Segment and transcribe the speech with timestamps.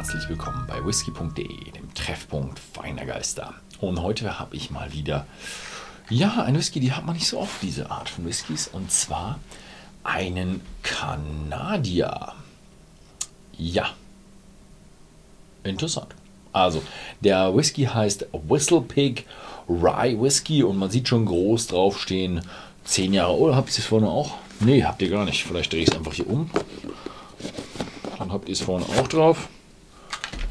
[0.00, 3.52] herzlich willkommen bei whisky.de, dem Treffpunkt feiner Geister.
[3.82, 5.26] Und heute habe ich mal wieder,
[6.08, 9.38] ja, ein Whisky, die hat man nicht so oft, diese Art von Whiskys, und zwar
[10.02, 12.32] einen Kanadier.
[13.58, 13.90] Ja,
[15.64, 16.14] interessant.
[16.54, 16.82] Also,
[17.20, 19.26] der Whisky heißt Whistle Pig
[19.68, 22.40] Rye Whisky und man sieht schon groß draufstehen,
[22.84, 24.38] 10 Jahre Oder Habt ihr es vorne auch?
[24.60, 25.44] Nee, habt ihr gar nicht.
[25.44, 26.50] Vielleicht drehe ich es einfach hier um.
[28.18, 29.50] Dann habt ihr es vorne auch drauf.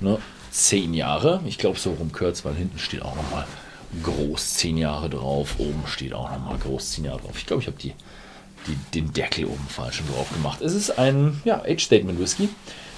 [0.00, 0.18] Ne?
[0.50, 1.40] 10 Jahre.
[1.46, 3.46] Ich glaube, so rum kürzt, weil hinten steht auch nochmal
[4.02, 5.56] groß 10 Jahre drauf.
[5.58, 7.36] Oben steht auch nochmal groß 10 Jahre drauf.
[7.36, 7.92] Ich glaube, ich habe die,
[8.66, 10.60] die, den Deckel oben falsch drauf gemacht.
[10.60, 12.48] Es ist ein ja, Age-Statement Whisky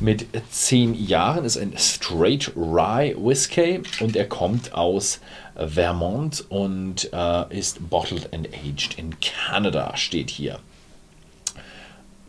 [0.00, 1.44] mit 10 Jahren.
[1.44, 5.20] Ist ein Straight Rye Whisky und er kommt aus
[5.56, 10.58] Vermont und äh, ist bottled and aged in Canada, steht hier.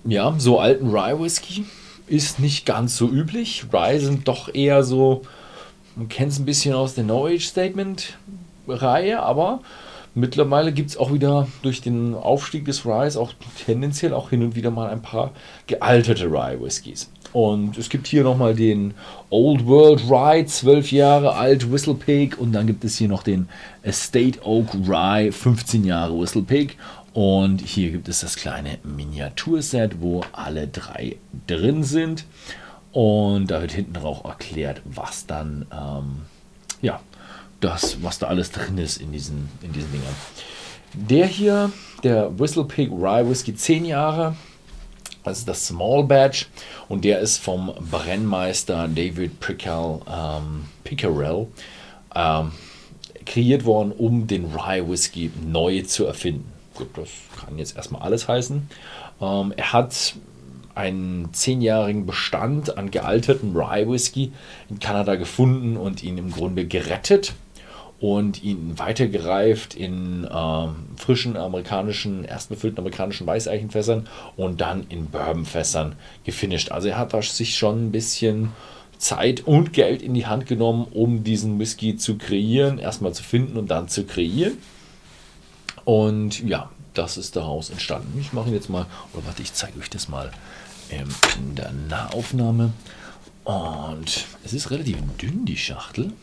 [0.06, 1.66] Ja, so alten Rye Whisky
[2.08, 3.66] ist nicht ganz so üblich.
[3.72, 5.24] Rye sind doch eher so,
[5.96, 8.18] man kennt es ein bisschen aus der No Age Statement
[8.68, 9.62] Reihe, aber
[10.16, 13.34] mittlerweile gibt es auch wieder durch den Aufstieg des Ryes auch
[13.66, 15.32] tendenziell auch hin und wieder mal ein paar
[15.68, 17.10] gealterte Rye Whiskys.
[17.34, 18.94] Und es gibt hier nochmal den
[19.30, 22.40] Old World Rye, 12 Jahre alt, Whistle Pig.
[22.40, 23.50] Und dann gibt es hier noch den
[23.84, 26.78] Estate Oak Rye, 15 Jahre Whistle Pig.
[27.18, 31.16] Und hier gibt es das kleine Miniaturset, wo alle drei
[31.48, 32.26] drin sind.
[32.92, 36.18] Und da wird hinten auch erklärt, was dann, ähm,
[36.84, 37.00] ja,
[37.60, 40.16] das, was da alles drin ist in diesen, in diesen Dingern.
[40.94, 41.72] Der hier,
[42.04, 44.36] der Whistle Pig Rye Whisky, 10 Jahre.
[45.24, 46.46] Das ist das Small Batch
[46.88, 51.48] und der ist vom Brennmeister David Pickerell, ähm, Pickerell
[52.14, 52.52] ähm,
[53.26, 58.28] kreiert worden, um den Rye Whisky neu zu erfinden gut, das kann jetzt erstmal alles
[58.28, 58.70] heißen.
[59.22, 60.16] Ähm, er hat
[60.76, 64.32] einen zehnjährigen Bestand an gealterten Rye Whisky
[64.70, 67.34] in Kanada gefunden und ihn im Grunde gerettet
[68.00, 75.96] und ihn weitergereift in ähm, frischen amerikanischen, erst befüllten amerikanischen Weißeichenfässern und dann in Bourbonfässern
[76.24, 76.72] gefinisht.
[76.72, 78.52] Also er hat sich schon ein bisschen
[79.00, 83.58] Zeit und Geld in die Hand genommen, um diesen Whisky zu kreieren, erstmal zu finden
[83.58, 84.58] und dann zu kreieren.
[85.86, 88.18] Und ja, das ist daraus entstanden.
[88.20, 90.32] Ich mache jetzt mal, oder warte, ich zeige euch das mal
[90.90, 92.74] ähm, in der Nahaufnahme.
[93.44, 96.14] Und es ist relativ dünn, die Schachtel.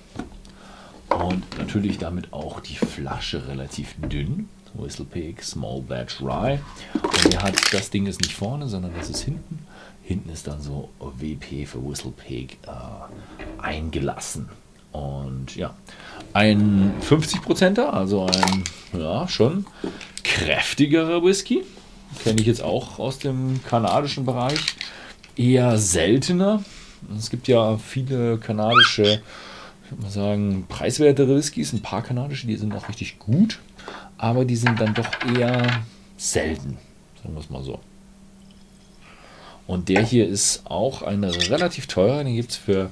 [1.09, 4.49] Und natürlich damit auch die Flasche relativ dünn.
[4.75, 6.59] Whistle Pig, Small Batch Rye.
[6.95, 9.61] Und ihr hat, das Ding ist nicht vorne, sondern das ist hinten.
[10.03, 14.49] Hinten ist dann so WP für Whistle Pig äh, eingelassen.
[14.93, 15.75] Und ja,
[16.33, 19.67] ein 50%er, also ein ja, schon
[20.35, 21.63] kräftigerer Whisky.
[22.25, 24.59] Kenne ich jetzt auch aus dem kanadischen Bereich.
[25.37, 26.65] Eher seltener.
[27.17, 29.23] Es gibt ja viele kanadische,
[29.85, 31.73] ich würde mal sagen, preiswertere Whiskys.
[31.73, 33.61] Ein paar kanadische, die sind auch richtig gut.
[34.19, 35.85] Aber die sind dann doch eher
[36.17, 36.79] selten.
[37.23, 37.79] Sagen wir es mal so.
[39.69, 42.25] Und der hier ist auch ein relativ teurer.
[42.25, 42.91] Den gibt es für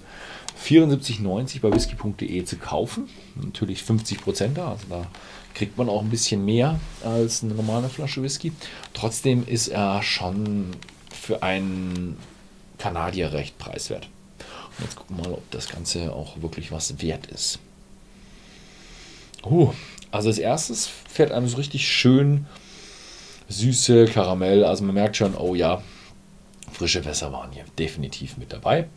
[0.63, 3.09] 74,90 bei whisky.de zu kaufen.
[3.35, 5.07] Natürlich 50 Prozent da, also da
[5.55, 8.53] kriegt man auch ein bisschen mehr als eine normale Flasche Whisky.
[8.95, 10.71] Trotzdem ist er schon
[11.11, 12.17] für einen
[12.79, 14.09] Kanadier recht preiswert.
[14.79, 17.59] Und jetzt gucken wir mal, ob das Ganze auch wirklich was wert ist.
[19.45, 19.73] Uh,
[20.11, 22.47] also als erstes fährt einem so richtig schön
[23.49, 24.65] süße Karamell.
[24.65, 25.83] Also man merkt schon, oh ja,
[26.73, 28.89] frische Wässer waren hier definitiv mit dabei.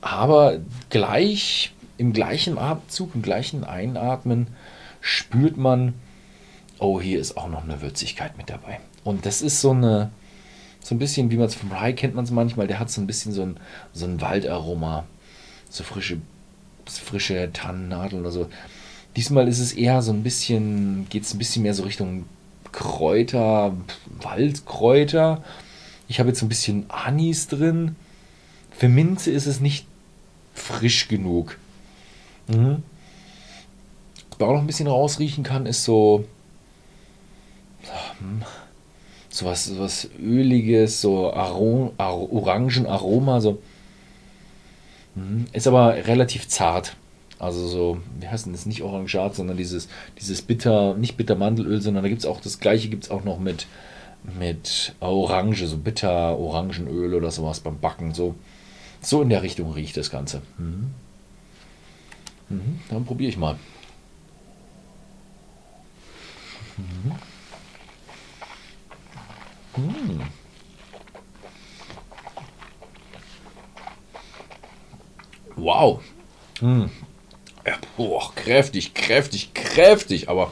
[0.00, 0.58] Aber
[0.90, 4.46] gleich im gleichen Atemzug, im gleichen Einatmen
[5.00, 5.94] spürt man,
[6.78, 8.80] oh, hier ist auch noch eine Würzigkeit mit dabei.
[9.04, 10.10] Und das ist so eine,
[10.80, 13.00] so ein bisschen, wie man es vom Rye kennt man es manchmal, der hat so
[13.00, 13.56] ein bisschen so ein,
[13.92, 15.04] so ein Waldaroma,
[15.68, 16.18] so frische,
[16.86, 18.48] frische Tannennadeln oder so.
[19.16, 22.26] Diesmal ist es eher so ein bisschen, geht es ein bisschen mehr so Richtung
[22.70, 23.74] Kräuter,
[24.20, 25.42] Waldkräuter.
[26.06, 27.96] Ich habe jetzt so ein bisschen Anis drin.
[28.78, 29.88] Für Minze ist es nicht
[30.54, 31.58] frisch genug.
[32.46, 32.84] Mhm.
[34.30, 36.24] Was man auch noch ein bisschen rausriechen kann, ist so,
[38.20, 38.42] hm,
[39.30, 43.60] so was, so was öliges, so Arom, Orangenaroma, so.
[45.16, 45.46] Mhm.
[45.52, 46.94] Ist aber relativ zart.
[47.40, 48.64] Also so, wie heißt denn das?
[48.64, 49.88] Nicht Orangat, sondern dieses,
[50.20, 53.24] dieses bitter, nicht bitter Mandelöl, sondern da gibt es auch, das gleiche gibt es auch
[53.24, 53.66] noch mit,
[54.38, 58.14] mit Orange, so bitter Orangenöl oder sowas beim Backen.
[58.14, 58.36] So,
[59.00, 60.42] so in der Richtung riecht das Ganze.
[60.58, 60.94] Mhm.
[62.48, 63.56] Mhm, dann probiere ich mal.
[66.76, 67.12] Mhm.
[69.76, 70.22] Mhm.
[75.68, 76.00] wow.
[76.60, 76.90] Hm.
[77.66, 80.50] Ja, boah, kräftig, kräftig, kräftig, aber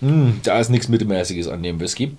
[0.00, 2.16] hm, da ist nichts Mittelmäßiges an dem Whisky.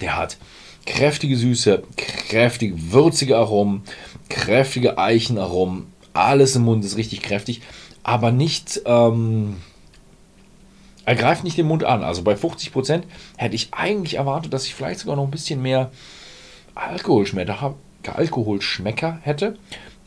[0.00, 0.38] Der hat
[0.86, 3.82] kräftige Süße, kräftig würzige Aromen,
[4.28, 7.60] kräftige Eichenaromen, alles im Mund ist richtig kräftig,
[8.02, 9.56] aber nicht, ähm,
[11.04, 12.02] er greift nicht den Mund an.
[12.02, 13.02] Also bei 50%
[13.36, 15.90] hätte ich eigentlich erwartet, dass ich vielleicht sogar noch ein bisschen mehr
[16.74, 17.74] Alkoholschmecker,
[18.06, 19.56] Alkoholschmecker hätte.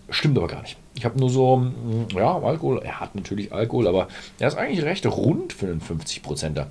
[0.09, 0.77] Stimmt aber gar nicht.
[0.95, 2.81] Ich habe nur so, mm, ja, Alkohol.
[2.83, 4.07] Er hat natürlich Alkohol, aber
[4.39, 6.67] er ist eigentlich recht rund für einen 50%er.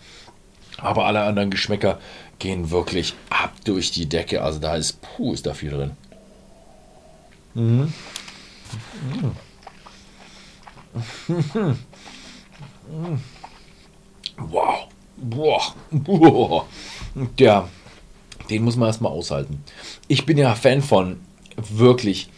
[0.80, 1.98] Aber alle anderen Geschmäcker
[2.38, 4.42] gehen wirklich ab durch die Decke.
[4.42, 5.90] Also da ist, puh, ist da viel drin.
[7.54, 7.92] Mhm.
[11.28, 11.74] Mhm.
[14.36, 14.88] Wow.
[15.16, 15.74] Boah.
[15.90, 16.66] Boah.
[17.38, 17.68] Der,
[18.48, 19.62] den muss man erstmal aushalten.
[20.06, 21.18] Ich bin ja Fan von
[21.56, 22.28] wirklich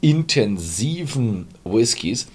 [0.00, 2.28] intensiven Whiskys.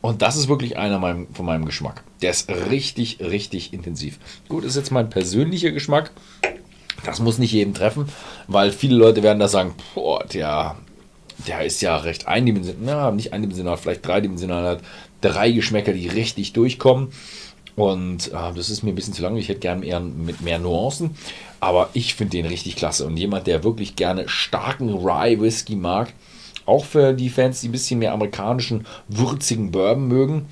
[0.00, 1.00] Und das ist wirklich einer
[1.32, 2.04] von meinem Geschmack.
[2.22, 4.18] Der ist richtig, richtig intensiv.
[4.48, 6.10] Gut, ist jetzt mein persönlicher Geschmack.
[7.04, 8.08] Das muss nicht jedem treffen,
[8.48, 10.76] weil viele Leute werden da sagen, boah, der,
[11.46, 14.82] der ist ja recht eindimensional, na, nicht eindimensional, vielleicht dreidimensional, hat
[15.20, 17.08] drei Geschmäcker, die richtig durchkommen.
[17.76, 19.36] Und äh, das ist mir ein bisschen zu lang.
[19.36, 21.10] Ich hätte gerne eher mit mehr Nuancen.
[21.60, 23.06] Aber ich finde den richtig klasse.
[23.06, 26.12] Und jemand, der wirklich gerne starken Rye Whisky mag,
[26.64, 30.46] auch für die Fans, die ein bisschen mehr amerikanischen, würzigen Bourbon mögen,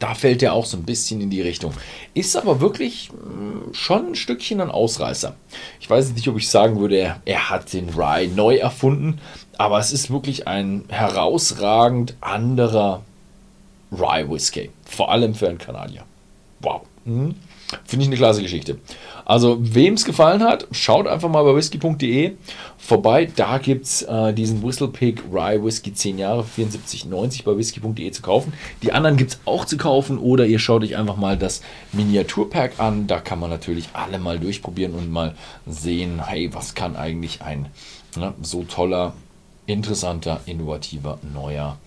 [0.00, 1.72] da fällt er auch so ein bisschen in die Richtung.
[2.14, 5.36] Ist aber wirklich hm, schon ein Stückchen ein Ausreißer.
[5.78, 9.20] Ich weiß nicht, ob ich sagen würde, er hat den Rye neu erfunden,
[9.58, 13.02] aber es ist wirklich ein herausragend anderer
[13.92, 14.70] Rye Whisky.
[14.84, 16.04] Vor allem für einen Kanadier.
[16.60, 16.82] Wow.
[17.04, 17.34] Mhm.
[17.84, 18.78] Finde ich eine klasse Geschichte.
[19.24, 22.32] Also, wem es gefallen hat, schaut einfach mal bei whisky.de
[22.78, 23.30] vorbei.
[23.36, 28.52] Da gibt es äh, diesen Whistlepig Rye Whisky 10 Jahre 74,90 bei whisky.de zu kaufen.
[28.82, 31.62] Die anderen gibt es auch zu kaufen oder ihr schaut euch einfach mal das
[31.92, 33.06] Miniaturpack an.
[33.06, 35.34] Da kann man natürlich alle mal durchprobieren und mal
[35.66, 37.68] sehen, hey, was kann eigentlich ein
[38.16, 39.14] ne, so toller,
[39.66, 41.78] interessanter, innovativer, neuer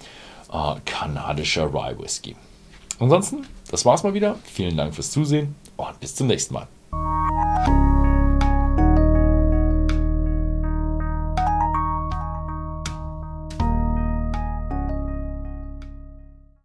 [0.51, 2.35] äh, kanadischer Rye Whisky.
[3.03, 4.38] Ansonsten, das war's mal wieder.
[4.45, 6.69] Vielen Dank fürs Zusehen und bis zum nächsten Mal.